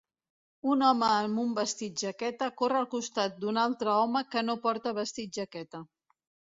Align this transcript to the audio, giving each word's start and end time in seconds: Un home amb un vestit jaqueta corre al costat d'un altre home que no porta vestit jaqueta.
Un 0.75 0.79
home 0.87 1.05
amb 1.17 1.41
un 1.43 1.51
vestit 1.59 2.01
jaqueta 2.05 2.49
corre 2.63 2.81
al 2.81 2.89
costat 2.97 3.39
d'un 3.45 3.63
altre 3.67 3.95
home 4.01 4.27
que 4.35 4.47
no 4.51 4.61
porta 4.69 4.99
vestit 5.03 5.41
jaqueta. 5.43 5.89